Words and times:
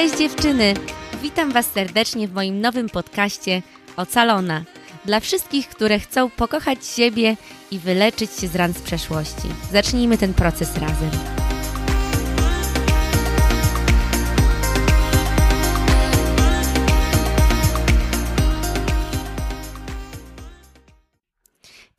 Cześć 0.00 0.18
dziewczyny! 0.18 0.74
Witam 1.22 1.52
Was 1.52 1.66
serdecznie 1.66 2.28
w 2.28 2.32
moim 2.32 2.60
nowym 2.60 2.88
podcaście 2.88 3.62
Ocalona. 3.96 4.64
Dla 5.04 5.20
wszystkich, 5.20 5.68
które 5.68 5.98
chcą 5.98 6.30
pokochać 6.30 6.86
siebie 6.86 7.36
i 7.70 7.78
wyleczyć 7.78 8.30
się 8.32 8.48
z 8.48 8.56
ran 8.56 8.72
z 8.72 8.82
przeszłości. 8.82 9.48
Zacznijmy 9.72 10.18
ten 10.18 10.34
proces 10.34 10.76
razem. 10.76 11.39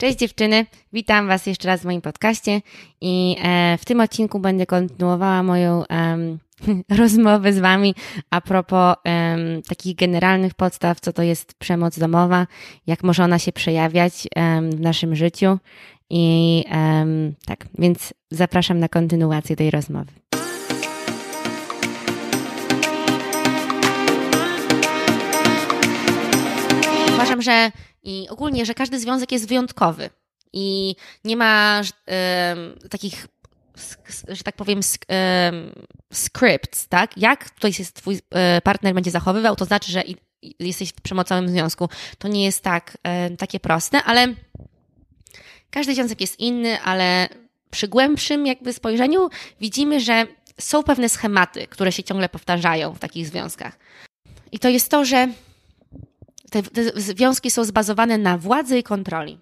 Cześć 0.01 0.17
dziewczyny, 0.17 0.65
witam 0.93 1.27
Was 1.27 1.45
jeszcze 1.45 1.67
raz 1.67 1.81
w 1.81 1.85
moim 1.85 2.01
podcaście 2.01 2.61
i 3.01 3.35
e, 3.43 3.77
w 3.77 3.85
tym 3.85 4.01
odcinku 4.01 4.39
będę 4.39 4.65
kontynuowała 4.65 5.43
moją 5.43 5.83
um, 5.89 6.39
rozmowę 6.99 7.53
z 7.53 7.59
Wami 7.59 7.95
a 8.29 8.41
propos 8.41 8.95
um, 9.05 9.61
takich 9.61 9.95
generalnych 9.95 10.53
podstaw, 10.53 10.99
co 10.99 11.13
to 11.13 11.23
jest 11.23 11.53
przemoc 11.53 11.99
domowa, 11.99 12.47
jak 12.87 13.03
może 13.03 13.23
ona 13.23 13.39
się 13.39 13.51
przejawiać 13.51 14.27
um, 14.35 14.71
w 14.71 14.79
naszym 14.79 15.15
życiu 15.15 15.57
i 16.09 16.65
tak, 17.45 17.67
więc 17.77 18.13
zapraszam 18.31 18.79
na 18.79 18.89
kontynuację 18.89 19.55
tej 19.55 19.71
rozmowy. 19.71 20.11
Uważam, 27.13 27.41
że 27.41 27.71
i 28.03 28.27
ogólnie, 28.29 28.65
że 28.65 28.73
każdy 28.73 28.99
związek 28.99 29.31
jest 29.31 29.47
wyjątkowy 29.47 30.09
i 30.53 30.95
nie 31.23 31.37
ma 31.37 31.81
y, 32.83 32.89
takich, 32.89 33.27
że 34.27 34.43
tak 34.43 34.55
powiem, 34.55 34.79
y, 34.79 34.83
scripts, 36.13 36.87
tak? 36.87 37.17
Jak 37.17 37.49
tutaj 37.49 37.73
się 37.73 37.83
twój 37.85 38.15
y, 38.15 38.61
partner 38.63 38.93
będzie 38.93 39.11
zachowywał, 39.11 39.55
to 39.55 39.65
znaczy, 39.65 39.91
że 39.91 40.03
jesteś 40.59 40.89
w 40.89 41.01
przemocowym 41.01 41.49
związku. 41.49 41.89
To 42.17 42.27
nie 42.27 42.45
jest 42.45 42.63
tak, 42.63 42.97
takie 43.37 43.59
proste, 43.59 44.03
ale 44.03 44.27
każdy 45.71 45.95
związek 45.95 46.21
jest 46.21 46.39
inny, 46.39 46.81
ale 46.81 47.29
przy 47.71 47.87
głębszym 47.87 48.47
jakby 48.47 48.73
spojrzeniu 48.73 49.29
widzimy, 49.59 49.99
że 49.99 50.27
są 50.59 50.83
pewne 50.83 51.09
schematy, 51.09 51.67
które 51.67 51.91
się 51.91 52.03
ciągle 52.03 52.29
powtarzają 52.29 52.93
w 52.93 52.99
takich 52.99 53.27
związkach. 53.27 53.79
I 54.51 54.59
to 54.59 54.69
jest 54.69 54.89
to, 54.89 55.05
że 55.05 55.27
te, 56.51 56.63
te 56.63 57.01
związki 57.01 57.51
są 57.51 57.63
zbazowane 57.63 58.17
na 58.17 58.37
władzy 58.37 58.77
i 58.77 58.83
kontroli. 58.83 59.39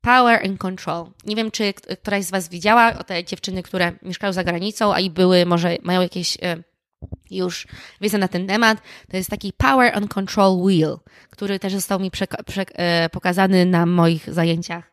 Power 0.00 0.46
and 0.46 0.58
control. 0.58 1.06
Nie 1.26 1.36
wiem, 1.36 1.50
czy 1.50 1.72
któraś 2.02 2.24
z 2.24 2.30
Was 2.30 2.48
widziała 2.48 2.98
o 2.98 3.04
te 3.04 3.24
dziewczyny, 3.24 3.62
które 3.62 3.92
mieszkają 4.02 4.32
za 4.32 4.44
granicą, 4.44 4.94
a 4.94 5.00
i 5.00 5.10
były, 5.10 5.46
może 5.46 5.76
mają 5.82 6.00
jakieś 6.00 6.36
e, 6.42 6.62
już 7.30 7.66
wiedzę 8.00 8.18
na 8.18 8.28
ten 8.28 8.46
temat. 8.46 8.78
To 9.10 9.16
jest 9.16 9.30
taki 9.30 9.52
Power 9.52 9.96
and 9.96 10.14
Control 10.14 10.62
Wheel, 10.66 10.98
który 11.30 11.58
też 11.58 11.72
został 11.72 12.00
mi 12.00 12.10
e, 12.74 13.08
pokazany 13.08 13.66
na 13.66 13.86
moich 13.86 14.34
zajęciach 14.34 14.90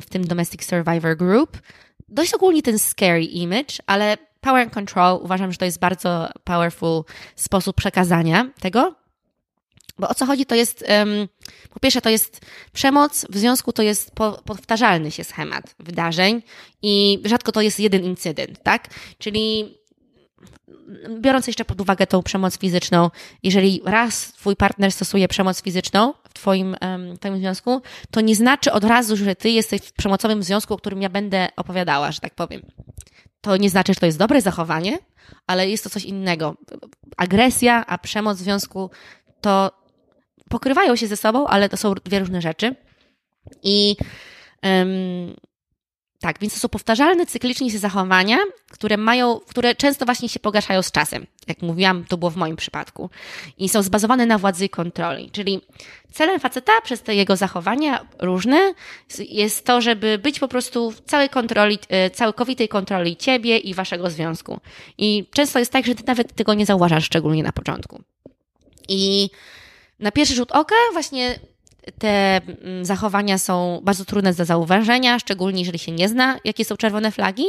w 0.00 0.06
tym 0.10 0.24
Domestic 0.24 0.64
Survivor 0.64 1.16
Group. 1.16 1.60
Dość 2.08 2.34
ogólnie 2.34 2.62
ten 2.62 2.78
scary 2.78 3.24
image, 3.24 3.74
ale 3.86 4.16
Power 4.40 4.62
and 4.62 4.72
Control 4.72 5.18
uważam, 5.22 5.52
że 5.52 5.58
to 5.58 5.64
jest 5.64 5.78
bardzo 5.78 6.28
powerful 6.44 7.04
sposób 7.36 7.76
przekazania 7.76 8.50
tego. 8.60 9.01
Bo 10.02 10.08
o 10.08 10.14
co 10.14 10.26
chodzi, 10.26 10.46
to 10.46 10.54
jest, 10.54 10.84
um, 10.88 11.28
po 11.70 11.80
pierwsze, 11.80 12.00
to 12.00 12.10
jest 12.10 12.40
przemoc, 12.72 13.26
w 13.30 13.38
związku 13.38 13.72
to 13.72 13.82
jest 13.82 14.10
po, 14.10 14.32
powtarzalny 14.44 15.10
się 15.10 15.24
schemat 15.24 15.74
wydarzeń 15.78 16.42
i 16.82 17.18
rzadko 17.24 17.52
to 17.52 17.60
jest 17.60 17.80
jeden 17.80 18.04
incydent, 18.04 18.62
tak? 18.62 18.88
Czyli 19.18 19.74
biorąc 21.20 21.46
jeszcze 21.46 21.64
pod 21.64 21.80
uwagę 21.80 22.06
tą 22.06 22.22
przemoc 22.22 22.58
fizyczną, 22.58 23.10
jeżeli 23.42 23.82
raz 23.84 24.32
twój 24.32 24.56
partner 24.56 24.92
stosuje 24.92 25.28
przemoc 25.28 25.62
fizyczną 25.62 26.14
w 26.28 26.34
twoim, 26.34 26.76
um, 26.80 27.18
twoim 27.18 27.38
związku, 27.38 27.82
to 28.10 28.20
nie 28.20 28.36
znaczy 28.36 28.72
od 28.72 28.84
razu, 28.84 29.16
że 29.16 29.36
ty 29.36 29.50
jesteś 29.50 29.80
w 29.80 29.92
przemocowym 29.92 30.42
związku, 30.42 30.74
o 30.74 30.78
którym 30.78 31.02
ja 31.02 31.08
będę 31.08 31.48
opowiadała, 31.56 32.12
że 32.12 32.20
tak 32.20 32.34
powiem. 32.34 32.62
To 33.40 33.56
nie 33.56 33.70
znaczy, 33.70 33.94
że 33.94 34.00
to 34.00 34.06
jest 34.06 34.18
dobre 34.18 34.40
zachowanie, 34.40 34.98
ale 35.46 35.70
jest 35.70 35.84
to 35.84 35.90
coś 35.90 36.04
innego. 36.04 36.56
Agresja, 37.16 37.86
a 37.86 37.98
przemoc 37.98 38.38
w 38.38 38.40
związku 38.40 38.90
to 39.40 39.81
pokrywają 40.52 40.96
się 40.96 41.06
ze 41.06 41.16
sobą, 41.16 41.46
ale 41.46 41.68
to 41.68 41.76
są 41.76 41.94
dwie 41.94 42.18
różne 42.18 42.42
rzeczy. 42.42 42.74
I 43.62 43.96
um, 44.62 45.34
tak, 46.20 46.38
więc 46.40 46.54
to 46.54 46.60
są 46.60 46.68
powtarzalne, 46.68 47.26
cyklicznie 47.26 47.70
się 47.70 47.78
zachowania, 47.78 48.36
które 48.70 48.96
mają, 48.96 49.40
które 49.40 49.74
często 49.74 50.04
właśnie 50.04 50.28
się 50.28 50.40
pogarszają 50.40 50.82
z 50.82 50.92
czasem. 50.92 51.26
Jak 51.48 51.62
mówiłam, 51.62 52.04
to 52.04 52.16
było 52.16 52.30
w 52.30 52.36
moim 52.36 52.56
przypadku. 52.56 53.10
I 53.58 53.68
są 53.68 53.82
zbazowane 53.82 54.26
na 54.26 54.38
władzy 54.38 54.64
i 54.64 54.68
kontroli. 54.68 55.30
Czyli 55.30 55.60
celem 56.12 56.40
faceta 56.40 56.72
przez 56.84 57.02
te 57.02 57.14
jego 57.14 57.36
zachowania 57.36 58.06
różne 58.18 58.74
jest 59.18 59.66
to, 59.66 59.80
żeby 59.80 60.18
być 60.18 60.38
po 60.38 60.48
prostu 60.48 60.90
w 60.90 61.00
całej 61.00 61.28
kontroli, 61.28 61.78
e, 61.88 62.10
całkowitej 62.10 62.68
kontroli 62.68 63.16
ciebie 63.16 63.58
i 63.58 63.74
waszego 63.74 64.10
związku. 64.10 64.60
I 64.98 65.26
często 65.32 65.58
jest 65.58 65.72
tak, 65.72 65.86
że 65.86 65.94
ty 65.94 66.02
nawet 66.06 66.34
tego 66.34 66.54
nie 66.54 66.66
zauważasz, 66.66 67.04
szczególnie 67.04 67.42
na 67.42 67.52
początku. 67.52 68.02
I 68.88 69.30
na 70.02 70.10
pierwszy 70.10 70.34
rzut 70.34 70.52
oka 70.52 70.74
właśnie 70.92 71.38
te 71.98 72.40
mm, 72.46 72.84
zachowania 72.84 73.38
są 73.38 73.80
bardzo 73.82 74.04
trudne 74.04 74.34
do 74.34 74.44
zauważenia, 74.44 75.18
szczególnie 75.18 75.60
jeżeli 75.60 75.78
się 75.78 75.92
nie 75.92 76.08
zna, 76.08 76.38
jakie 76.44 76.64
są 76.64 76.76
czerwone 76.76 77.10
flagi. 77.10 77.44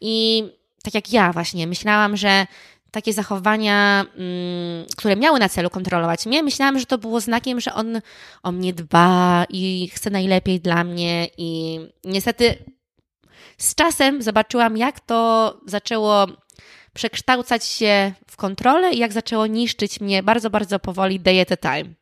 I 0.00 0.44
tak 0.82 0.94
jak 0.94 1.12
ja 1.12 1.32
właśnie 1.32 1.66
myślałam, 1.66 2.16
że 2.16 2.46
takie 2.90 3.12
zachowania, 3.12 4.06
mm, 4.16 4.86
które 4.96 5.16
miały 5.16 5.38
na 5.38 5.48
celu 5.48 5.70
kontrolować 5.70 6.26
mnie, 6.26 6.42
myślałam, 6.42 6.78
że 6.78 6.86
to 6.86 6.98
było 6.98 7.20
znakiem, 7.20 7.60
że 7.60 7.74
on 7.74 8.00
o 8.42 8.52
mnie 8.52 8.72
dba 8.72 9.44
i 9.48 9.90
chce 9.94 10.10
najlepiej 10.10 10.60
dla 10.60 10.84
mnie. 10.84 11.28
I 11.38 11.80
niestety 12.04 12.54
z 13.58 13.74
czasem 13.74 14.22
zobaczyłam, 14.22 14.76
jak 14.76 15.00
to 15.00 15.60
zaczęło 15.66 16.26
przekształcać 16.96 17.64
się 17.64 18.12
w 18.30 18.36
kontrolę 18.36 18.92
i 18.92 18.98
jak 18.98 19.12
zaczęło 19.12 19.46
niszczyć 19.46 20.00
mnie 20.00 20.22
bardzo, 20.22 20.50
bardzo 20.50 20.78
powoli 20.78 21.20
day 21.20 21.40
at 21.40 21.52
a 21.52 21.56
time. 21.56 21.94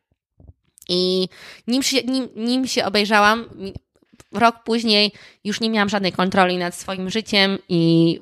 I 0.89 1.29
nim 1.67 1.83
się, 1.83 2.03
nim, 2.03 2.27
nim 2.35 2.67
się 2.67 2.85
obejrzałam, 2.85 3.45
rok 4.31 4.63
później 4.63 5.11
już 5.43 5.61
nie 5.61 5.69
miałam 5.69 5.89
żadnej 5.89 6.11
kontroli 6.11 6.57
nad 6.57 6.75
swoim 6.75 7.09
życiem 7.09 7.57
i, 7.69 8.19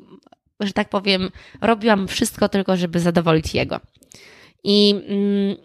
że 0.59 0.73
tak 0.73 0.89
powiem, 0.89 1.29
robiłam 1.61 2.07
wszystko 2.07 2.50
tylko, 2.50 2.78
żeby 2.78 3.00
zadowolić 3.00 3.53
jego. 3.53 3.79
I 4.63 4.95
mm, 5.07 5.55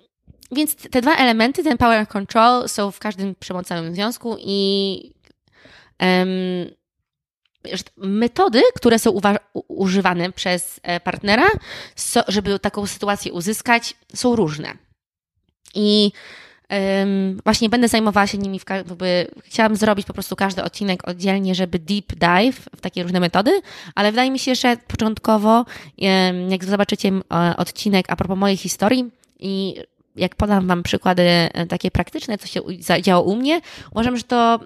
więc 0.52 0.76
te 0.76 1.00
dwa 1.02 1.16
elementy, 1.16 1.64
ten 1.64 1.78
power 1.78 1.98
and 1.98 2.08
control, 2.08 2.68
są 2.68 2.90
w 2.90 2.98
każdym 2.98 3.34
przemocowym 3.34 3.94
związku 3.94 4.36
i 4.38 5.12
um, 6.00 6.77
metody, 7.96 8.62
które 8.74 8.98
są 8.98 9.20
używane 9.68 10.32
przez 10.32 10.80
e, 10.82 11.00
partnera, 11.00 11.46
so, 11.96 12.20
żeby 12.28 12.58
taką 12.58 12.86
sytuację 12.86 13.32
uzyskać, 13.32 13.94
są 14.14 14.36
różne. 14.36 14.72
I 15.74 16.12
um, 16.70 17.40
właśnie 17.44 17.68
będę 17.68 17.88
zajmowała 17.88 18.26
się 18.26 18.38
nimi, 18.38 18.60
w, 18.60 18.64
jakby, 18.70 19.30
chciałam 19.44 19.76
zrobić 19.76 20.06
po 20.06 20.12
prostu 20.12 20.36
każdy 20.36 20.62
odcinek 20.64 21.08
oddzielnie, 21.08 21.54
żeby 21.54 21.78
deep 21.78 22.14
dive 22.14 22.68
w 22.76 22.80
takie 22.80 23.02
różne 23.02 23.20
metody, 23.20 23.50
ale 23.94 24.12
wydaje 24.12 24.30
mi 24.30 24.38
się, 24.38 24.54
że 24.54 24.76
początkowo, 24.86 25.64
jak 26.48 26.64
zobaczycie 26.64 27.12
odcinek 27.56 28.06
a 28.08 28.16
propos 28.16 28.38
mojej 28.38 28.56
historii 28.56 29.10
i 29.38 29.74
jak 30.16 30.36
podam 30.36 30.66
Wam 30.66 30.82
przykłady 30.82 31.22
e, 31.22 31.66
takie 31.66 31.90
praktyczne, 31.90 32.38
co 32.38 32.46
się 32.46 32.60
działo 33.02 33.24
u 33.24 33.36
mnie, 33.36 33.60
uważam, 33.90 34.16
że 34.16 34.22
to 34.22 34.60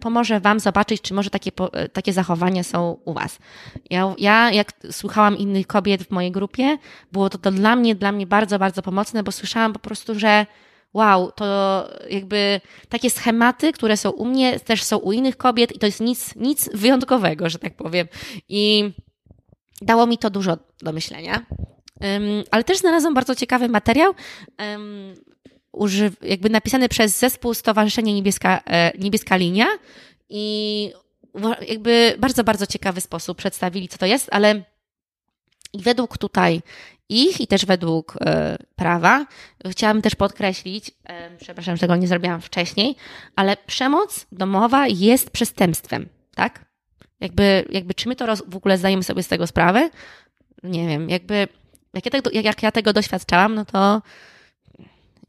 pomoże 0.00 0.40
Wam 0.40 0.60
zobaczyć, 0.60 1.00
czy 1.02 1.14
może 1.14 1.30
takie, 1.30 1.50
e, 1.72 1.88
takie 1.88 2.12
zachowania 2.12 2.62
są 2.62 2.96
u 3.04 3.12
Was. 3.12 3.38
Ja, 3.90 4.14
ja, 4.18 4.52
jak 4.52 4.72
słuchałam 4.90 5.38
innych 5.38 5.66
kobiet 5.66 6.02
w 6.02 6.10
mojej 6.10 6.32
grupie, 6.32 6.78
było 7.12 7.30
to, 7.30 7.38
to 7.38 7.50
dla 7.50 7.76
mnie, 7.76 7.94
dla 7.94 8.12
mnie 8.12 8.26
bardzo, 8.26 8.58
bardzo 8.58 8.82
pomocne, 8.82 9.22
bo 9.22 9.32
słyszałam 9.32 9.72
po 9.72 9.78
prostu, 9.78 10.18
że 10.18 10.46
wow, 10.92 11.32
to 11.32 11.88
jakby 12.10 12.60
takie 12.88 13.10
schematy, 13.10 13.72
które 13.72 13.96
są 13.96 14.10
u 14.10 14.24
mnie, 14.24 14.60
też 14.60 14.82
są 14.84 14.96
u 14.96 15.12
innych 15.12 15.36
kobiet 15.36 15.76
i 15.76 15.78
to 15.78 15.86
jest 15.86 16.00
nic, 16.00 16.36
nic 16.36 16.70
wyjątkowego, 16.74 17.48
że 17.48 17.58
tak 17.58 17.76
powiem. 17.76 18.06
I 18.48 18.92
dało 19.82 20.06
mi 20.06 20.18
to 20.18 20.30
dużo 20.30 20.58
do 20.82 20.92
myślenia. 20.92 21.46
Um, 22.00 22.22
ale 22.50 22.64
też 22.64 22.78
znalazłam 22.78 23.14
bardzo 23.14 23.34
ciekawy 23.34 23.68
materiał 23.68 24.14
um, 24.58 25.14
jakby 26.22 26.50
napisany 26.50 26.88
przez 26.88 27.18
zespół 27.18 27.54
Stowarzyszenie 27.54 28.14
Niebieska, 28.14 28.60
e, 28.66 28.98
Niebieska 28.98 29.36
Linia 29.36 29.66
i 30.28 30.92
jakby 31.68 32.14
bardzo, 32.18 32.44
bardzo 32.44 32.66
ciekawy 32.66 33.00
sposób 33.00 33.38
przedstawili, 33.38 33.88
co 33.88 33.98
to 33.98 34.06
jest, 34.06 34.28
ale 34.32 34.62
i 35.72 35.82
według 35.82 36.18
tutaj 36.18 36.62
ich 37.08 37.40
i 37.40 37.46
też 37.46 37.66
według 37.66 38.14
e, 38.20 38.58
prawa 38.76 39.26
chciałam 39.70 40.02
też 40.02 40.14
podkreślić, 40.14 40.90
e, 41.04 41.36
przepraszam, 41.36 41.76
że 41.76 41.80
tego 41.80 41.96
nie 41.96 42.08
zrobiłam 42.08 42.40
wcześniej, 42.40 42.96
ale 43.36 43.56
przemoc 43.56 44.26
domowa 44.32 44.86
jest 44.86 45.30
przestępstwem, 45.30 46.08
tak? 46.34 46.64
Jakby, 47.20 47.64
jakby 47.70 47.94
czy 47.94 48.08
my 48.08 48.16
to 48.16 48.26
roz, 48.26 48.42
w 48.46 48.56
ogóle 48.56 48.78
zdajemy 48.78 49.02
sobie 49.02 49.22
z 49.22 49.28
tego 49.28 49.46
sprawę? 49.46 49.90
Nie 50.62 50.88
wiem, 50.88 51.10
jakby 51.10 51.48
jak 51.94 52.04
ja, 52.04 52.10
tego, 52.10 52.30
jak 52.32 52.62
ja 52.62 52.72
tego 52.72 52.92
doświadczałam, 52.92 53.54
no 53.54 53.64
to 53.64 54.02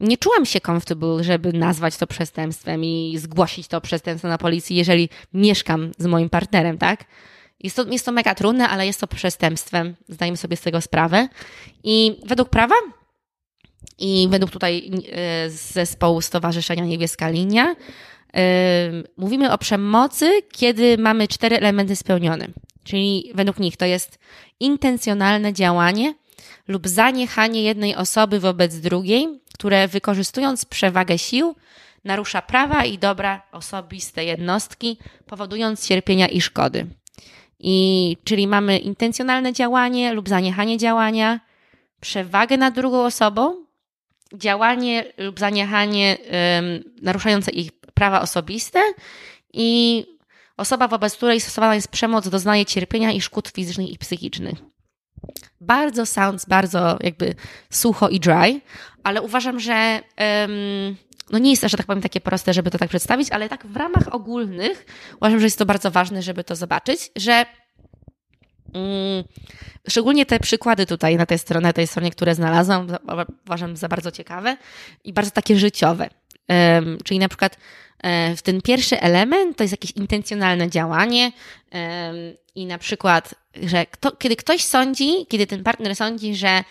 nie 0.00 0.18
czułam 0.18 0.46
się 0.46 0.60
comfortable, 0.60 1.24
żeby 1.24 1.52
nazwać 1.52 1.96
to 1.96 2.06
przestępstwem 2.06 2.84
i 2.84 3.18
zgłosić 3.18 3.68
to 3.68 3.80
przestępstwo 3.80 4.28
na 4.28 4.38
policji, 4.38 4.76
jeżeli 4.76 5.08
mieszkam 5.34 5.90
z 5.98 6.06
moim 6.06 6.30
partnerem, 6.30 6.78
tak? 6.78 7.04
Jest 7.60 7.76
to, 7.76 7.84
jest 7.84 8.06
to 8.06 8.12
mega 8.12 8.34
trudne, 8.34 8.68
ale 8.68 8.86
jest 8.86 9.00
to 9.00 9.06
przestępstwem. 9.06 9.94
Zdajemy 10.08 10.36
sobie 10.36 10.56
z 10.56 10.60
tego 10.60 10.80
sprawę. 10.80 11.28
I 11.84 12.20
według 12.26 12.48
prawa 12.48 12.74
i 13.98 14.28
według 14.30 14.50
tutaj 14.50 14.90
e, 15.12 15.50
zespołu 15.50 16.20
Stowarzyszenia 16.20 16.84
Niebieska 16.84 17.28
Linia 17.28 17.66
yy, 18.34 18.40
mówimy 19.16 19.52
o 19.52 19.58
przemocy, 19.58 20.30
kiedy 20.52 20.98
mamy 20.98 21.28
cztery 21.28 21.56
elementy 21.56 21.96
spełnione. 21.96 22.46
Czyli 22.84 23.32
według 23.34 23.58
nich 23.58 23.76
to 23.76 23.84
jest 23.84 24.18
intencjonalne 24.60 25.52
działanie 25.52 26.14
lub 26.68 26.88
zaniechanie 26.88 27.62
jednej 27.62 27.96
osoby 27.96 28.40
wobec 28.40 28.76
drugiej, 28.76 29.40
które 29.60 29.88
wykorzystując 29.88 30.64
przewagę 30.64 31.18
sił, 31.18 31.54
narusza 32.04 32.42
prawa 32.42 32.84
i 32.84 32.98
dobra 32.98 33.42
osobiste 33.52 34.24
jednostki, 34.24 34.98
powodując 35.26 35.88
cierpienia 35.88 36.28
i 36.28 36.40
szkody. 36.40 36.86
I, 37.58 38.16
czyli 38.24 38.46
mamy 38.46 38.78
intencjonalne 38.78 39.52
działanie 39.52 40.12
lub 40.12 40.28
zaniechanie 40.28 40.78
działania, 40.78 41.40
przewagę 42.00 42.56
nad 42.56 42.74
drugą 42.74 43.04
osobą, 43.04 43.64
działanie 44.34 45.04
lub 45.18 45.40
zaniechanie 45.40 46.16
um, 46.16 46.84
naruszające 47.02 47.50
ich 47.50 47.72
prawa 47.72 48.20
osobiste 48.20 48.80
i 49.52 50.04
osoba, 50.56 50.88
wobec 50.88 51.16
której 51.16 51.40
stosowana 51.40 51.74
jest 51.74 51.88
przemoc, 51.88 52.28
doznaje 52.28 52.66
cierpienia 52.66 53.12
i 53.12 53.20
szkód 53.20 53.48
fizycznych 53.48 53.90
i 53.90 53.98
psychicznych. 53.98 54.69
Bardzo 55.60 56.06
sounds 56.06 56.46
bardzo 56.46 56.98
jakby 57.00 57.34
sucho 57.70 58.08
i 58.08 58.20
dry, 58.20 58.60
ale 59.02 59.22
uważam, 59.22 59.60
że 59.60 60.00
um, 60.18 60.96
no 61.30 61.38
nie 61.38 61.50
jest 61.50 61.62
to, 61.62 61.68
że 61.68 61.76
tak 61.76 61.86
powiem, 61.86 62.02
takie 62.02 62.20
proste, 62.20 62.54
żeby 62.54 62.70
to 62.70 62.78
tak 62.78 62.88
przedstawić, 62.88 63.30
ale 63.30 63.48
tak 63.48 63.66
w 63.66 63.76
ramach 63.76 64.14
ogólnych 64.14 64.86
uważam, 65.16 65.40
że 65.40 65.46
jest 65.46 65.58
to 65.58 65.66
bardzo 65.66 65.90
ważne, 65.90 66.22
żeby 66.22 66.44
to 66.44 66.56
zobaczyć, 66.56 67.10
że 67.16 67.46
um, 68.74 69.24
szczególnie 69.88 70.26
te 70.26 70.40
przykłady 70.40 70.86
tutaj 70.86 71.16
na 71.16 71.26
tej 71.26 71.38
stronie, 71.38 71.66
na 71.66 71.72
tej 71.72 71.86
stronie, 71.86 72.10
które 72.10 72.34
znalazłam, 72.34 72.86
uważam 73.46 73.76
za 73.76 73.88
bardzo 73.88 74.10
ciekawe 74.10 74.56
i 75.04 75.12
bardzo 75.12 75.30
takie 75.30 75.56
życiowe. 75.56 76.10
Czyli 77.04 77.20
na 77.20 77.28
przykład 77.28 77.56
e, 78.02 78.36
w 78.36 78.42
ten 78.42 78.62
pierwszy 78.62 79.00
element 79.00 79.56
to 79.56 79.64
jest 79.64 79.72
jakieś 79.72 79.90
intencjonalne 79.90 80.70
działanie 80.70 81.32
i 82.54 82.66
na 82.66 82.78
przykład, 82.78 83.34
że 83.62 83.86
kto, 83.86 84.16
kiedy 84.16 84.36
ktoś 84.36 84.64
sądzi, 84.64 85.26
kiedy 85.28 85.46
ten 85.46 85.62
partner 85.62 85.96
sądzi, 85.96 86.34
że 86.34 86.64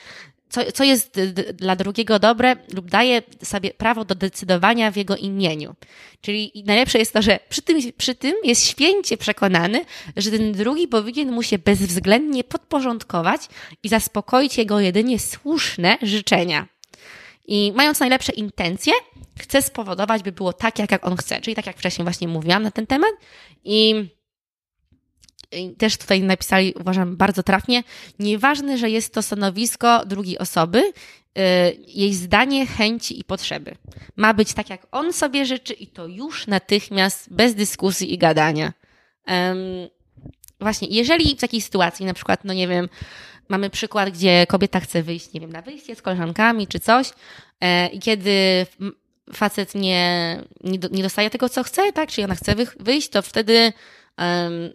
co, 0.50 0.72
co 0.72 0.84
jest 0.84 1.20
dla 1.54 1.76
drugiego 1.76 2.20
dobre 2.20 2.56
lub 2.74 2.90
daje 2.90 3.22
sobie 3.44 3.74
prawo 3.74 4.06
do 4.06 4.16
decydowania 4.16 4.92
w 4.92 4.98
jego 4.98 5.16
imieniu. 5.16 5.76
Czyli 6.22 6.64
najlepsze 6.66 7.00
jest 7.00 7.14
to, 7.14 7.22
że 7.22 7.40
przy 7.50 7.62
tym, 7.62 7.78
przy 7.98 8.16
tym 8.16 8.36
jest 8.44 8.68
święcie 8.68 9.18
przekonany, 9.18 9.86
że 10.18 10.32
ten 10.32 10.52
drugi 10.52 10.88
powinien 10.88 11.32
mu 11.32 11.44
się 11.44 11.60
bezwzględnie 11.60 12.44
podporządkować 12.44 13.42
i 13.84 13.90
zaspokoić 13.90 14.58
jego 14.58 14.80
jedynie 14.80 15.20
słuszne 15.20 15.98
życzenia. 16.02 16.68
I 17.52 17.74
mając 17.76 18.00
najlepsze 18.00 18.32
intencje, 18.32 18.94
chce 19.40 19.62
spowodować, 19.62 20.24
by 20.24 20.32
było 20.32 20.54
tak, 20.54 20.80
jak, 20.80 20.92
jak 20.92 21.08
on 21.08 21.18
chce. 21.18 21.42
Czyli 21.42 21.56
tak 21.56 21.66
jak 21.66 21.78
wcześniej 21.78 22.04
właśnie 22.04 22.28
mówiłam 22.28 22.64
na 22.64 22.72
ten 22.72 22.88
temat. 22.88 23.12
I 23.64 24.10
też 25.78 25.98
tutaj 25.98 26.22
napisali, 26.22 26.74
uważam, 26.80 27.18
bardzo 27.18 27.44
trafnie, 27.44 27.84
nieważne, 28.20 28.78
że 28.78 28.90
jest 28.90 29.14
to 29.14 29.22
stanowisko 29.22 30.06
drugiej 30.06 30.38
osoby, 30.38 30.80
y, 30.80 30.92
jej 31.88 32.14
zdanie, 32.14 32.68
chęci 32.68 33.20
i 33.20 33.24
potrzeby. 33.24 33.76
Ma 34.16 34.34
być 34.34 34.54
tak, 34.54 34.70
jak 34.70 34.88
on 34.92 35.14
sobie 35.14 35.46
życzy 35.46 35.74
i 35.74 35.88
to 35.88 36.08
już 36.08 36.48
natychmiast, 36.48 37.34
bez 37.34 37.56
dyskusji 37.56 38.14
i 38.14 38.18
gadania. 38.18 38.74
Um, 39.28 39.58
właśnie, 40.60 40.88
jeżeli 40.88 41.36
w 41.36 41.40
takiej 41.40 41.62
sytuacji, 41.62 42.06
na 42.06 42.14
przykład, 42.14 42.46
no 42.46 42.54
nie 42.54 42.68
wiem, 42.68 42.90
mamy 43.50 43.70
przykład, 43.70 44.10
gdzie 44.10 44.46
kobieta 44.48 44.80
chce 44.80 45.04
wyjść, 45.04 45.34
nie 45.34 45.40
wiem, 45.40 45.52
na 45.52 45.62
wyjście 45.62 45.96
z 45.96 46.02
koleżankami 46.02 46.68
czy 46.68 46.80
coś 46.80 47.12
e, 47.62 47.88
i 47.88 48.00
kiedy 48.00 48.66
facet 49.34 49.76
nie, 49.76 50.38
nie, 50.64 50.80
nie 50.92 51.04
dostaje 51.04 51.30
tego, 51.30 51.50
co 51.50 51.64
chce, 51.64 51.94
tak, 51.94 52.10
czyli 52.10 52.26
ona 52.26 52.36
chce 52.36 52.56
wyjść, 52.80 53.10
to 53.10 53.22
wtedy 53.22 53.74
um, 54.18 54.70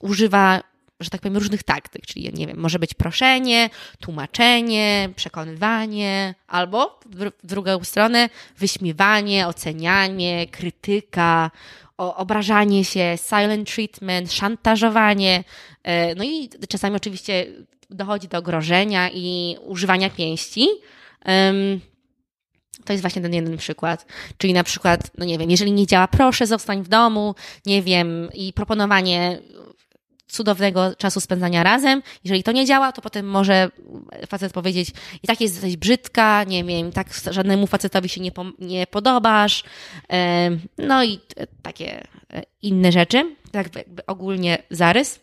używa, 0.00 0.60
że 1.00 1.10
tak 1.10 1.20
powiem, 1.20 1.36
różnych 1.36 1.62
taktyk, 1.62 2.06
czyli 2.06 2.32
nie 2.34 2.46
wiem, 2.46 2.58
może 2.58 2.78
być 2.78 2.94
proszenie, 2.94 3.70
tłumaczenie, 4.00 5.08
przekonywanie, 5.16 6.34
albo 6.46 7.00
w 7.42 7.46
drugą 7.46 7.84
stronę 7.84 8.28
wyśmiewanie, 8.58 9.48
ocenianie, 9.48 10.46
krytyka, 10.46 11.50
obrażanie 11.96 12.84
się, 12.84 13.14
silent 13.28 13.74
treatment, 13.74 14.32
szantażowanie. 14.32 15.44
E, 15.82 16.14
no 16.14 16.24
i 16.24 16.48
czasami 16.68 16.96
oczywiście 16.96 17.46
dochodzi 17.90 18.28
do 18.28 18.42
grożenia 18.42 19.10
i 19.10 19.56
używania 19.66 20.10
pięści. 20.10 20.68
To 22.84 22.92
jest 22.92 23.02
właśnie 23.02 23.22
ten 23.22 23.34
jeden 23.34 23.56
przykład. 23.56 24.06
Czyli 24.38 24.52
na 24.52 24.64
przykład, 24.64 25.10
no 25.18 25.24
nie 25.24 25.38
wiem, 25.38 25.50
jeżeli 25.50 25.72
nie 25.72 25.86
działa, 25.86 26.08
proszę 26.08 26.46
zostań 26.46 26.82
w 26.82 26.88
domu, 26.88 27.34
nie 27.66 27.82
wiem, 27.82 28.28
i 28.34 28.52
proponowanie 28.52 29.38
cudownego 30.34 30.94
czasu 30.96 31.20
spędzania 31.20 31.62
razem. 31.62 32.02
Jeżeli 32.24 32.42
to 32.42 32.52
nie 32.52 32.66
działa, 32.66 32.92
to 32.92 33.02
potem 33.02 33.26
może 33.26 33.70
facet 34.28 34.52
powiedzieć, 34.52 34.90
i 35.22 35.26
tak 35.26 35.40
jesteś 35.40 35.76
brzydka, 35.76 36.44
nie 36.44 36.64
wiem, 36.64 36.92
tak 36.92 37.08
żadnemu 37.30 37.66
facetowi 37.66 38.08
się 38.08 38.20
nie, 38.20 38.32
po, 38.32 38.44
nie 38.58 38.86
podobasz. 38.86 39.64
No 40.78 41.04
i 41.04 41.20
takie 41.62 42.06
e, 42.32 42.42
inne 42.62 42.92
rzeczy, 42.92 43.36
tak 43.52 43.76
jakby 43.76 44.06
ogólnie 44.06 44.58
zarys. 44.70 45.20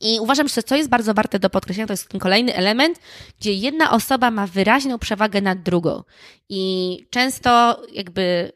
I 0.00 0.20
uważam, 0.20 0.48
że 0.48 0.62
co 0.62 0.76
jest 0.76 0.88
bardzo 0.88 1.14
warte 1.14 1.38
do 1.38 1.50
podkreślenia, 1.50 1.86
to 1.86 1.92
jest 1.92 2.08
ten 2.08 2.20
kolejny 2.20 2.54
element, 2.54 2.98
gdzie 3.40 3.52
jedna 3.52 3.90
osoba 3.90 4.30
ma 4.30 4.46
wyraźną 4.46 4.98
przewagę 4.98 5.40
nad 5.40 5.62
drugą. 5.62 6.02
I 6.48 7.06
często 7.10 7.82
jakby 7.92 8.52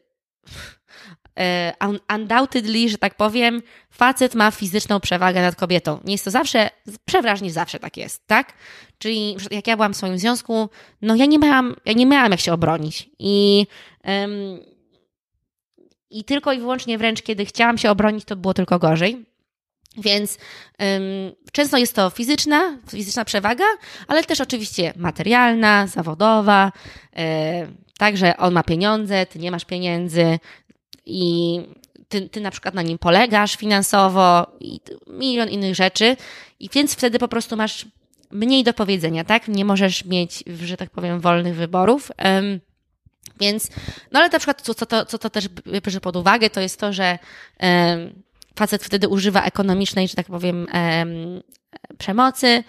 E, 1.39 1.73
undoubtedly, 2.15 2.89
że 2.89 2.97
tak 2.97 3.15
powiem, 3.15 3.61
facet 3.91 4.35
ma 4.35 4.51
fizyczną 4.51 4.99
przewagę 4.99 5.41
nad 5.41 5.55
kobietą. 5.55 5.99
Nie 6.03 6.11
jest 6.11 6.25
to 6.25 6.31
zawsze, 6.31 6.69
przeważnie 7.05 7.51
zawsze 7.51 7.79
tak 7.79 7.97
jest, 7.97 8.27
tak? 8.27 8.53
Czyli 8.97 9.35
jak 9.51 9.67
ja 9.67 9.75
byłam 9.75 9.93
w 9.93 9.97
swoim 9.97 10.17
związku, 10.17 10.69
no 11.01 11.15
ja 11.15 11.25
nie 11.25 11.39
miałam, 11.39 11.75
ja 11.85 11.93
nie 11.93 12.05
miałam 12.05 12.31
jak 12.31 12.39
się 12.39 12.53
obronić. 12.53 13.09
I, 13.19 13.67
um, 14.05 14.59
i 16.09 16.23
tylko 16.23 16.53
i 16.53 16.59
wyłącznie 16.59 16.97
wręcz, 16.97 17.21
kiedy 17.21 17.45
chciałam 17.45 17.77
się 17.77 17.91
obronić, 17.91 18.25
to 18.25 18.35
było 18.35 18.53
tylko 18.53 18.79
gorzej. 18.79 19.25
Więc 19.97 20.37
często 21.51 21.77
jest 21.77 21.95
to 21.95 22.09
fizyczna, 22.09 22.77
fizyczna 22.89 23.25
przewaga, 23.25 23.65
ale 24.07 24.23
też 24.23 24.41
oczywiście 24.41 24.93
materialna, 24.95 25.87
zawodowa. 25.87 26.71
E, 27.15 27.67
Także 27.99 28.37
on 28.37 28.53
ma 28.53 28.63
pieniądze, 28.63 29.25
ty 29.25 29.39
nie 29.39 29.51
masz 29.51 29.65
pieniędzy, 29.65 30.39
i 31.05 31.59
ty, 32.09 32.29
ty 32.29 32.41
na 32.41 32.51
przykład 32.51 32.73
na 32.73 32.81
nim 32.81 32.97
polegasz 32.97 33.55
finansowo 33.55 34.47
i 34.59 34.79
milion 35.07 35.49
innych 35.49 35.75
rzeczy, 35.75 36.17
i 36.59 36.69
więc 36.69 36.93
wtedy 36.93 37.19
po 37.19 37.27
prostu 37.27 37.57
masz 37.57 37.85
mniej 38.31 38.63
do 38.63 38.73
powiedzenia, 38.73 39.23
tak? 39.23 39.47
Nie 39.47 39.65
możesz 39.65 40.05
mieć, 40.05 40.43
że 40.63 40.77
tak 40.77 40.89
powiem, 40.89 41.19
wolnych 41.19 41.55
wyborów. 41.55 42.11
Um, 42.25 42.59
więc, 43.39 43.69
no 44.11 44.19
ale 44.19 44.29
na 44.29 44.39
przykład, 44.39 44.61
co, 44.61 44.73
co, 44.73 44.85
to, 44.85 45.05
co 45.05 45.17
to 45.17 45.29
też 45.29 45.47
bierze 45.85 46.01
pod 46.01 46.15
uwagę, 46.15 46.49
to 46.49 46.61
jest 46.61 46.79
to, 46.79 46.93
że 46.93 47.19
um, 47.59 48.23
facet 48.55 48.83
wtedy 48.83 49.07
używa 49.07 49.43
ekonomicznej, 49.43 50.07
że 50.07 50.15
tak 50.15 50.27
powiem, 50.27 50.67
um, 50.73 51.41
przemocy 51.97 52.63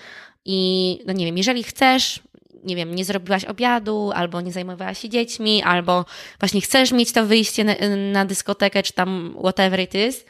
i, 0.45 0.99
no 1.07 1.13
nie 1.13 1.25
wiem, 1.27 1.37
jeżeli 1.37 1.63
chcesz, 1.63 2.21
nie 2.65 2.77
wiem, 2.77 2.95
nie 2.95 3.05
zrobiłaś 3.05 3.45
obiadu, 3.45 4.11
albo 4.15 4.41
nie 4.41 4.53
zajmowałaś 4.53 4.99
się 4.99 5.09
dziećmi, 5.09 5.63
albo 5.63 6.05
właśnie 6.41 6.61
chcesz 6.61 6.93
mieć 6.93 7.13
to 7.13 7.27
wyjście 7.27 7.65
na, 7.65 7.75
na 8.13 8.25
dyskotekę, 8.25 8.83
czy 8.83 8.93
tam 8.93 9.37
whatever 9.43 9.81
it 9.81 9.95
is, 9.95 10.25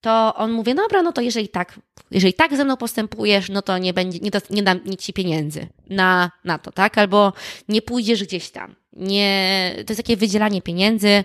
to 0.00 0.34
on 0.36 0.52
mówi, 0.52 0.74
dobra, 0.74 1.02
no 1.02 1.12
to 1.12 1.20
jeżeli 1.20 1.48
tak, 1.48 1.80
jeżeli 2.10 2.34
tak 2.34 2.56
ze 2.56 2.64
mną 2.64 2.76
postępujesz, 2.76 3.48
no 3.48 3.62
to 3.62 3.78
nie 3.78 3.92
będzie, 3.92 4.18
nie, 4.18 4.30
nie 4.50 4.62
dam 4.62 4.80
nic 4.84 5.00
ci 5.00 5.12
pieniędzy 5.12 5.66
na, 5.90 6.30
na 6.44 6.58
to, 6.58 6.72
tak? 6.72 6.98
Albo 6.98 7.32
nie 7.68 7.82
pójdziesz 7.82 8.24
gdzieś 8.24 8.50
tam. 8.50 8.74
Nie, 8.92 9.72
to 9.76 9.92
jest 9.92 10.02
takie 10.02 10.16
wydzielanie 10.16 10.62
pieniędzy, 10.62 11.24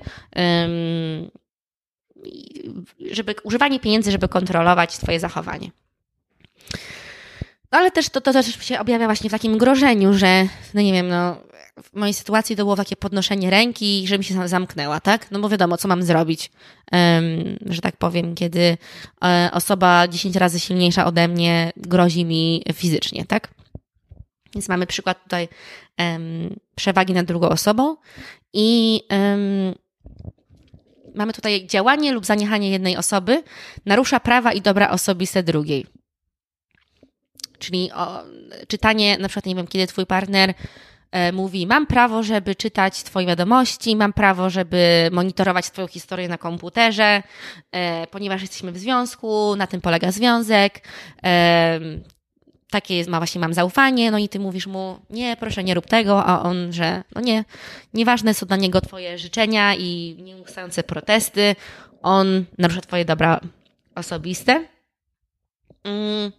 żeby, 3.12 3.36
używanie 3.44 3.80
pieniędzy, 3.80 4.12
żeby 4.12 4.28
kontrolować 4.28 4.98
twoje 4.98 5.20
zachowanie. 5.20 5.72
No 7.72 7.78
ale 7.78 7.92
też 7.92 8.10
to, 8.10 8.22
to 8.22 8.34
też 8.34 8.56
się 8.60 8.80
objawia 8.80 9.06
właśnie 9.06 9.30
w 9.30 9.34
takim 9.34 9.58
grożeniu, 9.58 10.14
że, 10.14 10.48
no 10.74 10.82
nie 10.82 10.94
wiem, 10.94 11.08
no 11.08 11.38
w 11.84 11.94
mojej 11.94 12.14
sytuacji 12.14 12.56
to 12.56 12.64
było 12.64 12.76
takie 12.76 12.96
podnoszenie 12.96 13.50
ręki, 13.50 14.08
żeby 14.08 14.18
mi 14.18 14.24
się 14.24 14.48
zamknęła, 14.48 15.00
tak? 15.00 15.32
No 15.32 15.40
bo 15.40 15.50
wiadomo, 15.50 15.78
co 15.78 15.88
mam 15.88 16.04
zrobić, 16.04 16.52
um, 16.92 17.58
że 17.66 17.82
tak 17.82 17.98
powiem, 17.98 18.36
kiedy 18.36 18.78
e, 19.24 19.50
osoba 19.54 20.08
10 20.08 20.36
razy 20.36 20.60
silniejsza 20.60 21.06
ode 21.06 21.28
mnie 21.28 21.72
grozi 21.78 22.26
mi 22.26 22.64
fizycznie, 22.74 23.26
tak? 23.26 23.48
Więc 24.56 24.70
mamy 24.70 24.88
przykład 24.88 25.24
tutaj 25.24 25.48
um, 26.00 26.56
przewagi 26.76 27.14
nad 27.14 27.26
drugą 27.26 27.50
osobą 27.50 27.96
i 28.54 29.02
um, 29.10 29.76
mamy 31.16 31.34
tutaj 31.34 31.68
działanie 31.68 32.12
lub 32.12 32.26
zaniechanie 32.26 32.70
jednej 32.70 32.98
osoby 32.98 33.44
narusza 33.86 34.20
prawa 34.20 34.54
i 34.54 34.62
dobra 34.62 34.90
osobiste 34.90 35.44
drugiej. 35.44 36.01
Czyli 37.62 37.92
o, 37.92 38.24
czytanie, 38.68 39.18
na 39.18 39.28
przykład, 39.28 39.46
nie 39.46 39.56
wiem, 39.56 39.68
kiedy 39.68 39.88
twój 39.88 40.06
partner 40.06 40.54
e, 41.12 41.32
mówi: 41.32 41.68
Mam 41.68 41.88
prawo, 41.88 42.24
żeby 42.24 42.56
czytać 42.56 43.04
Twoje 43.04 43.28
wiadomości, 43.28 43.96
mam 43.96 44.14
prawo, 44.14 44.50
żeby 44.50 45.10
monitorować 45.12 45.72
Twoją 45.72 45.88
historię 45.88 46.28
na 46.28 46.38
komputerze, 46.38 47.24
e, 47.72 48.08
ponieważ 48.08 48.42
jesteśmy 48.42 48.72
w 48.72 48.78
związku, 48.78 49.56
na 49.56 49.68
tym 49.68 49.82
polega 49.82 50.12
związek. 50.12 50.88
E, 51.24 51.80
takie 52.72 52.98
jest, 52.98 53.10
ma 53.10 53.18
właśnie 53.18 53.42
mam 53.42 53.54
zaufanie, 53.54 54.12
no 54.12 54.18
i 54.18 54.30
ty 54.30 54.40
mówisz 54.40 54.68
mu, 54.68 55.00
nie, 55.10 55.38
proszę, 55.38 55.64
nie 55.64 55.74
rób 55.74 55.86
tego, 55.86 56.26
a 56.26 56.44
on, 56.44 56.74
że 56.74 57.04
no 57.16 57.22
nie, 57.22 57.46
nieważne 57.94 58.34
są 58.34 58.46
dla 58.46 58.58
niego 58.58 58.82
twoje 58.82 59.18
życzenia 59.18 59.76
i 59.76 60.18
nieustające 60.24 60.84
protesty, 60.84 61.56
on 62.02 62.46
narusza 62.58 62.82
twoje 62.82 63.06
dobra 63.06 63.40
osobiste. 63.96 64.66
Mm. 65.84 66.32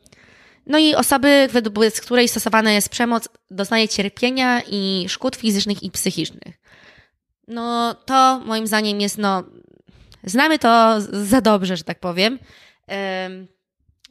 No 0.67 0.79
i 0.79 0.95
osoby, 0.95 1.49
według 1.53 1.77
której 2.03 2.29
stosowana 2.29 2.73
jest 2.73 2.89
przemoc, 2.89 3.29
doznaje 3.51 3.89
cierpienia 3.89 4.63
i 4.71 5.07
szkód 5.09 5.37
fizycznych 5.37 5.83
i 5.83 5.91
psychicznych. 5.91 6.61
No 7.49 7.95
to 7.95 8.41
moim 8.47 8.67
zdaniem 8.67 9.01
jest, 9.01 9.19
no, 9.19 9.45
znamy 10.25 10.59
to 10.59 11.01
za 11.27 11.41
dobrze, 11.41 11.77
że 11.77 11.85
tak 11.85 12.01
powiem. 12.01 12.39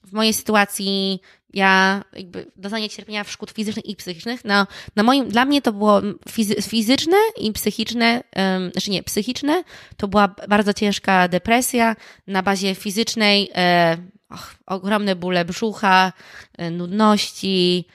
W 0.03 0.13
mojej 0.13 0.33
sytuacji 0.33 1.21
ja 1.53 2.03
jakby 2.13 2.51
doznanie 2.55 2.89
cierpienia 2.89 3.23
w 3.23 3.31
szkód 3.31 3.51
fizycznych 3.51 3.85
i 3.85 3.95
psychicznych, 3.95 4.45
no, 4.45 4.67
na 4.95 5.03
moim, 5.03 5.29
dla 5.29 5.45
mnie 5.45 5.61
to 5.61 5.73
było 5.73 6.01
fizy, 6.29 6.55
fizyczne 6.55 7.17
i 7.37 7.53
psychiczne, 7.53 8.23
um, 8.35 8.71
znaczy 8.71 8.91
nie, 8.91 9.03
psychiczne, 9.03 9.63
to 9.97 10.07
była 10.07 10.35
bardzo 10.47 10.73
ciężka 10.73 11.27
depresja 11.27 11.95
na 12.27 12.43
bazie 12.43 12.75
fizycznej, 12.75 13.51
e, 13.55 13.97
och, 14.31 14.55
ogromne 14.65 15.15
bóle 15.15 15.45
brzucha, 15.45 16.13
e, 16.57 16.71
nudności, 16.71 17.87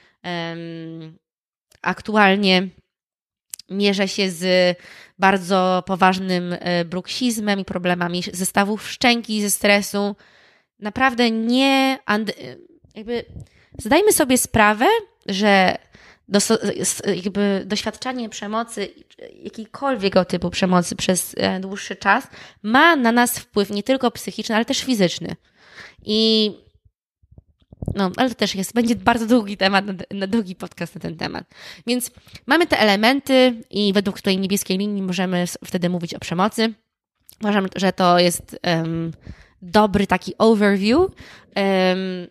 aktualnie 1.81 2.67
mierzę 3.69 4.07
się 4.07 4.31
z 4.31 4.77
bardzo 5.19 5.83
poważnym 5.85 6.55
e, 6.59 6.85
bruksizmem 6.85 7.59
i 7.59 7.65
problemami 7.65 8.23
zestawów 8.33 8.89
szczęki, 8.89 9.41
ze 9.41 9.51
stresu. 9.51 10.15
Naprawdę 10.79 11.31
nie, 11.31 11.99
jakby 12.95 13.25
zdajmy 13.77 14.13
sobie 14.13 14.37
sprawę, 14.37 14.85
że 15.25 15.77
jakby 17.15 17.63
doświadczanie 17.65 18.29
przemocy, 18.29 18.89
jakiejkolwiek 19.43 20.13
typu 20.27 20.49
przemocy 20.49 20.95
przez 20.95 21.35
e, 21.37 21.59
dłuższy 21.59 21.95
czas 21.95 22.27
ma 22.63 22.95
na 22.95 23.11
nas 23.11 23.39
wpływ 23.39 23.69
nie 23.69 23.83
tylko 23.83 24.11
psychiczny, 24.11 24.55
ale 24.55 24.65
też 24.65 24.83
fizyczny. 24.83 25.35
I 26.05 26.51
no, 27.95 28.11
ale 28.17 28.29
to 28.29 28.35
też 28.35 28.55
jest, 28.55 28.73
będzie 28.73 28.95
bardzo 28.95 29.27
długi 29.27 29.57
temat, 29.57 29.85
na, 30.11 30.27
długi 30.27 30.55
podcast 30.55 30.95
na 30.95 31.01
ten 31.01 31.17
temat. 31.17 31.53
Więc 31.87 32.11
mamy 32.45 32.67
te 32.67 32.79
elementy 32.79 33.61
i 33.69 33.93
według 33.93 34.21
tej 34.21 34.37
niebieskiej 34.37 34.77
linii 34.77 35.01
możemy 35.01 35.45
wtedy 35.65 35.89
mówić 35.89 36.13
o 36.13 36.19
przemocy. 36.19 36.73
Uważam, 37.41 37.67
że 37.75 37.93
to 37.93 38.19
jest 38.19 38.59
um, 38.63 39.11
dobry 39.61 40.07
taki 40.07 40.33
overview. 40.37 40.99
Um, 40.99 42.27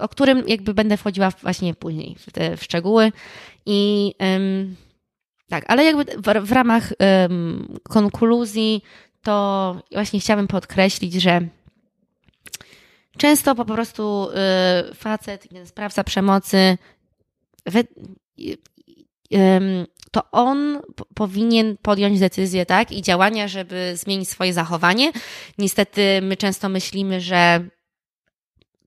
o 0.00 0.08
którym 0.08 0.48
jakby 0.48 0.74
będę 0.74 0.96
wchodziła 0.96 1.30
właśnie 1.30 1.74
później 1.74 2.16
w 2.18 2.32
te 2.32 2.56
w 2.56 2.64
szczegóły. 2.64 3.12
I 3.66 4.12
um, 4.20 4.76
tak, 5.48 5.64
ale 5.68 5.84
jakby 5.84 6.04
w, 6.04 6.46
w 6.46 6.52
ramach 6.52 6.92
konkluzji 7.82 8.82
to 9.22 9.76
właśnie 9.92 10.20
chciałabym 10.20 10.48
podkreślić, 10.48 11.12
że 11.14 11.40
często 13.18 13.54
po 13.54 13.64
prostu 13.64 14.28
y, 14.90 14.94
facet, 14.94 15.48
sprawca 15.64 16.04
przemocy, 16.04 16.78
y, 17.74 17.86
y, 19.34 19.86
to 20.10 20.30
on 20.30 20.80
powinien 21.14 21.76
podjąć 21.76 22.20
decyzję, 22.20 22.66
tak, 22.66 22.92
i 22.92 23.02
działania, 23.02 23.48
żeby 23.48 23.92
zmienić 23.96 24.28
swoje 24.28 24.52
zachowanie. 24.52 25.12
Niestety 25.58 26.20
my 26.22 26.36
często 26.36 26.68
myślimy, 26.68 27.20
że 27.20 27.68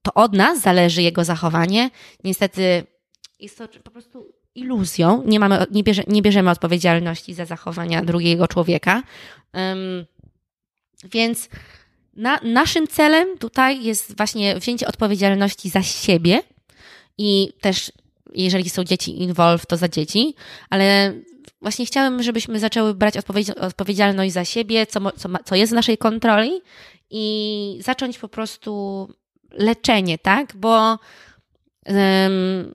to 0.02 0.14
od 0.14 0.32
nas 0.32 0.60
zależy 0.60 1.02
jego 1.02 1.24
zachowanie. 1.24 1.90
Niestety 2.24 2.84
jest 3.40 3.58
to 3.58 3.68
po 3.84 3.90
prostu 3.90 4.32
iluzją. 4.54 5.22
Nie, 5.26 5.40
mamy, 5.40 5.66
nie, 5.70 5.82
bierze, 5.82 6.02
nie 6.06 6.22
bierzemy 6.22 6.50
odpowiedzialności 6.50 7.34
za 7.34 7.44
zachowania 7.44 8.04
drugiego 8.04 8.48
człowieka. 8.48 9.02
Um, 9.54 10.06
więc 11.04 11.48
na, 12.18 12.38
naszym 12.42 12.86
celem 12.86 13.38
tutaj 13.38 13.84
jest 13.84 14.16
właśnie 14.16 14.56
wzięcie 14.56 14.86
odpowiedzialności 14.86 15.68
za 15.68 15.82
siebie 15.82 16.42
i 17.18 17.52
też, 17.60 17.92
jeżeli 18.34 18.70
są 18.70 18.84
dzieci 18.84 19.22
involved, 19.22 19.68
to 19.68 19.76
za 19.76 19.88
dzieci, 19.88 20.34
ale 20.70 21.14
właśnie 21.62 21.86
chciałem, 21.86 22.22
żebyśmy 22.22 22.58
zaczęły 22.58 22.94
brać 22.94 23.14
odpowiedzialność 23.60 24.32
za 24.32 24.44
siebie, 24.44 24.86
co, 24.86 25.12
co, 25.12 25.28
co 25.44 25.54
jest 25.54 25.72
w 25.72 25.74
naszej 25.74 25.98
kontroli 25.98 26.60
i 27.10 27.78
zacząć 27.82 28.18
po 28.18 28.28
prostu 28.28 29.08
leczenie, 29.50 30.18
tak? 30.18 30.56
Bo 30.56 30.98
um, 31.86 32.74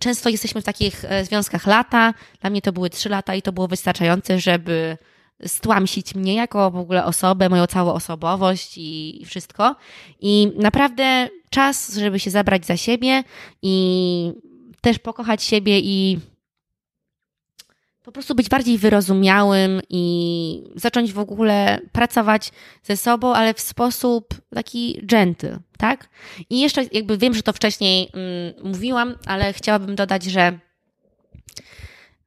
często 0.00 0.28
jesteśmy 0.28 0.60
w 0.60 0.64
takich 0.64 1.04
e, 1.04 1.24
związkach 1.24 1.66
lata. 1.66 2.14
Dla 2.40 2.50
mnie 2.50 2.62
to 2.62 2.72
były 2.72 2.90
trzy 2.90 3.08
lata 3.08 3.34
i 3.34 3.42
to 3.42 3.52
było 3.52 3.68
wystarczające, 3.68 4.40
żeby 4.40 4.98
stłamsić 5.46 6.14
mnie 6.14 6.34
jako 6.34 6.70
w 6.70 6.76
ogóle 6.76 7.04
osobę, 7.04 7.48
moją 7.48 7.66
całą 7.66 7.92
osobowość 7.92 8.72
i, 8.76 9.22
wszystko. 9.26 9.76
I 10.20 10.52
naprawdę 10.56 11.28
czas, 11.50 11.94
żeby 11.94 12.20
się 12.20 12.30
zabrać 12.30 12.66
za 12.66 12.76
siebie 12.76 13.24
i 13.62 14.32
też 14.80 14.98
pokochać 14.98 15.42
siebie 15.42 15.80
i 15.80 16.18
po 18.04 18.12
prostu 18.12 18.34
być 18.34 18.48
bardziej 18.48 18.78
wyrozumiałym 18.78 19.80
i 19.88 20.64
zacząć 20.74 21.12
w 21.12 21.18
ogóle 21.18 21.80
pracować 21.92 22.52
ze 22.82 22.96
sobą, 22.96 23.34
ale 23.34 23.54
w 23.54 23.60
sposób 23.60 24.34
taki 24.54 25.00
gentle, 25.02 25.58
tak? 25.78 26.08
I 26.50 26.60
jeszcze 26.60 26.84
jakby 26.92 27.18
wiem, 27.18 27.34
że 27.34 27.42
to 27.42 27.52
wcześniej 27.52 28.08
mm, 28.12 28.72
mówiłam, 28.72 29.14
ale 29.26 29.52
chciałabym 29.52 29.96
dodać, 29.96 30.24
że 30.24 30.58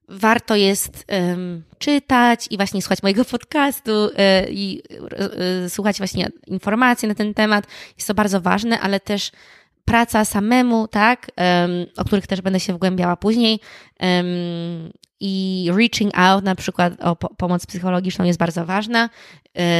warto 0.07 0.55
jest 0.55 1.05
um, 1.09 1.63
czytać 1.77 2.47
i 2.49 2.57
właśnie 2.57 2.81
słuchać 2.81 3.03
mojego 3.03 3.25
podcastu 3.35 3.91
y, 3.91 4.11
i 4.49 4.81
y, 4.91 5.65
y, 5.65 5.69
słuchać 5.69 5.97
właśnie 5.97 6.29
informacji 6.47 7.07
na 7.07 7.15
ten 7.15 7.33
temat. 7.33 7.67
Jest 7.97 8.07
to 8.07 8.13
bardzo 8.13 8.41
ważne, 8.41 8.79
ale 8.79 8.99
też 8.99 9.31
praca 9.85 10.25
samemu, 10.25 10.87
tak, 10.87 11.31
um, 11.37 11.85
o 11.97 12.05
których 12.05 12.27
też 12.27 12.41
będę 12.41 12.59
się 12.59 12.73
wgłębiała 12.73 13.17
później, 13.17 13.59
um, 13.99 14.91
i 15.25 15.69
reaching 15.77 16.17
out, 16.17 16.43
na 16.43 16.55
przykład 16.55 16.93
o 17.01 17.15
pomoc 17.15 17.65
psychologiczną, 17.65 18.25
jest 18.25 18.39
bardzo 18.39 18.65
ważna 18.65 19.09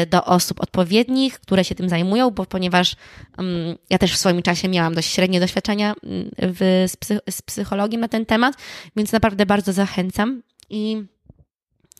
y, 0.03 0.05
do 0.05 0.25
osób 0.25 0.61
odpowiednich, 0.61 1.39
które 1.39 1.63
się 1.63 1.75
tym 1.75 1.89
zajmują, 1.89 2.31
bo 2.31 2.45
ponieważ 2.45 2.95
um, 3.37 3.75
ja 3.89 3.97
też 3.97 4.13
w 4.13 4.17
swoim 4.17 4.41
czasie 4.41 4.69
miałam 4.69 4.95
dość 4.95 5.09
średnie 5.09 5.39
doświadczenia 5.39 5.93
mm, 6.03 6.29
w, 6.37 6.85
z, 6.87 6.95
psych 6.95 7.19
z 7.29 7.41
psychologii 7.41 7.97
na 7.97 8.07
ten 8.07 8.25
temat, 8.25 8.55
więc 8.95 9.11
naprawdę 9.11 9.45
bardzo 9.45 9.73
zachęcam 9.73 10.41
i 10.69 11.05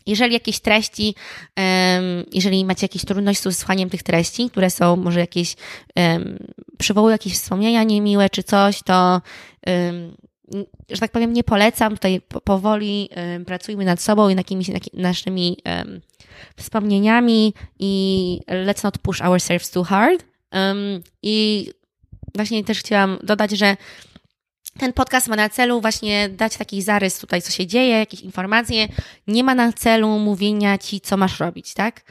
jeżeli 0.06 0.34
jakieś 0.34 0.60
treści, 0.60 1.16
jeżeli 2.34 2.66
macie 2.66 2.86
jakieś 2.86 3.06
trudności 3.06 3.52
z 3.52 3.58
słuchaniem 3.58 3.90
tych 3.90 4.04
treści, 4.04 4.50
które 4.50 4.70
są 4.70 4.96
może 4.96 5.20
jakieś, 5.20 5.56
przywołują 6.78 7.12
jakieś 7.12 7.34
wspomnienia 7.34 7.84
niemiłe 7.84 8.30
czy 8.30 8.44
coś, 8.44 8.84
to 8.84 9.22
że 10.90 11.00
tak 11.00 11.12
powiem, 11.12 11.34
nie 11.34 11.44
polecam. 11.44 11.94
Tutaj 11.94 12.22
powoli 12.44 13.10
pracujmy 13.46 13.86
nad 13.86 14.02
sobą 14.02 14.30
i 14.30 14.36
jakimiś 14.36 14.68
naszymi 14.94 15.58
wspomnieniami 16.58 17.54
i 17.80 18.40
let's 18.48 18.84
not 18.84 18.98
push 18.98 19.22
ourselves 19.22 19.72
too 19.72 19.84
hard. 19.84 20.26
I 21.24 21.70
właśnie 22.36 22.64
też 22.64 22.80
chciałam 22.80 23.20
dodać, 23.24 23.52
że 23.52 23.78
ten 24.80 24.94
podcast 24.94 25.28
ma 25.28 25.36
na 25.36 25.50
celu 25.50 25.82
właśnie 25.82 26.30
dać 26.30 26.58
taki 26.58 26.82
zarys 26.82 27.20
tutaj, 27.20 27.42
co 27.42 27.52
się 27.52 27.68
dzieje, 27.68 28.00
jakieś 28.00 28.22
informacje. 28.22 28.88
Nie 29.28 29.44
ma 29.44 29.56
na 29.56 29.74
celu 29.74 30.20
mówienia 30.20 30.78
ci, 30.78 31.02
co 31.02 31.18
masz 31.18 31.40
robić, 31.40 31.74
tak? 31.74 32.02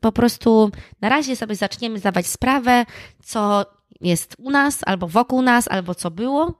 Po 0.00 0.12
prostu 0.12 0.70
na 1.00 1.08
razie 1.08 1.36
sobie 1.36 1.54
zaczniemy 1.54 1.98
zdawać 1.98 2.26
sprawę, 2.26 2.86
co 3.24 3.66
jest 4.00 4.36
u 4.38 4.50
nas, 4.50 4.78
albo 4.86 5.08
wokół 5.08 5.42
nas, 5.42 5.68
albo 5.68 5.94
co 5.94 6.10
było. 6.10 6.58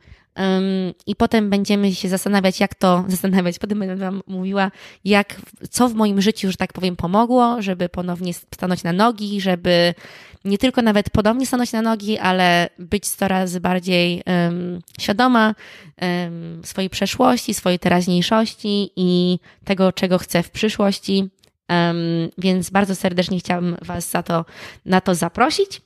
I 1.06 1.16
potem 1.16 1.50
będziemy 1.50 1.94
się 1.94 2.08
zastanawiać, 2.08 2.61
jak 2.61 2.75
to 2.75 3.04
zastanawiać. 3.08 3.58
Potem 3.58 3.78
będę 3.78 3.96
Wam 3.96 4.22
mówiła, 4.26 4.70
jak, 5.04 5.37
co 5.70 5.88
w 5.88 5.94
moim 5.94 6.20
życiu, 6.20 6.50
że 6.50 6.56
tak 6.56 6.72
powiem, 6.72 6.96
pomogło, 6.96 7.62
żeby 7.62 7.88
ponownie 7.88 8.34
stanąć 8.34 8.82
na 8.82 8.92
nogi, 8.92 9.40
żeby 9.40 9.94
nie 10.44 10.58
tylko 10.58 10.82
nawet 10.82 11.11
podobnie 11.11 11.46
stanąć 11.46 11.72
na 11.72 11.82
nogi, 11.82 12.18
ale 12.18 12.68
być 12.78 13.08
coraz 13.08 13.58
bardziej 13.58 14.22
um, 14.26 14.80
świadoma 15.00 15.54
um, 16.02 16.61
swojej 16.64 16.90
przeszłości, 16.90 17.54
swojej 17.54 17.78
teraźniejszości 17.78 18.90
i 18.96 19.38
tego, 19.64 19.92
czego 19.92 20.18
chcę 20.18 20.42
w 20.42 20.50
przyszłości. 20.50 21.30
Um, 21.68 21.96
więc 22.38 22.70
bardzo 22.70 22.94
serdecznie 22.94 23.38
chciałam 23.38 23.76
Was 23.82 24.11
za 24.11 24.22
to, 24.22 24.44
na 24.84 25.00
to 25.00 25.14
zaprosić. 25.14 25.80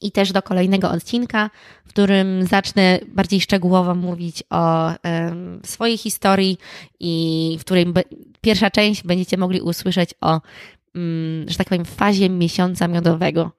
I 0.00 0.12
też 0.12 0.32
do 0.32 0.42
kolejnego 0.42 0.90
odcinka, 0.90 1.50
w 1.84 1.88
którym 1.88 2.46
zacznę 2.46 2.98
bardziej 3.08 3.40
szczegółowo 3.40 3.94
mówić 3.94 4.42
o 4.50 4.90
swojej 5.64 5.98
historii 5.98 6.58
i 7.00 7.56
w 7.60 7.64
której 7.64 7.86
pierwsza 8.40 8.70
część 8.70 9.02
będziecie 9.02 9.36
mogli 9.36 9.60
usłyszeć 9.60 10.10
o, 10.20 10.40
że 11.46 11.56
tak 11.56 11.68
powiem, 11.68 11.84
fazie 11.84 12.30
miesiąca 12.30 12.88
miodowego. 12.88 13.50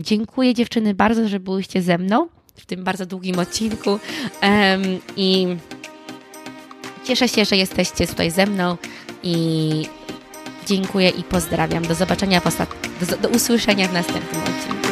Dziękuję 0.00 0.54
dziewczyny 0.54 0.94
bardzo, 0.94 1.28
że 1.28 1.40
byłyście 1.40 1.82
ze 1.82 1.98
mną 1.98 2.28
w 2.56 2.66
tym 2.66 2.84
bardzo 2.84 3.06
długim 3.06 3.38
odcinku 3.38 3.98
i 5.16 5.46
cieszę 7.04 7.28
się, 7.28 7.44
że 7.44 7.56
jesteście 7.56 8.06
tutaj 8.06 8.30
ze 8.30 8.46
mną 8.46 8.76
i 9.22 9.86
dziękuję 10.66 11.08
i 11.08 11.22
pozdrawiam. 11.22 11.86
Do 11.86 11.94
zobaczenia, 11.94 12.40
do 13.22 13.28
usłyszenia 13.28 13.88
w 13.88 13.92
następnym 13.92 14.40
odcinku. 14.42 14.85